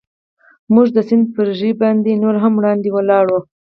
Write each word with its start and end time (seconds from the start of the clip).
موږ 0.73 0.87
د 0.95 0.97
سیند 1.07 1.25
پر 1.35 1.47
ژۍ 1.59 1.71
باندې 1.81 2.21
نور 2.23 2.35
هم 2.43 2.53
وړاندې 2.55 2.89
ولاړو. 2.93 3.39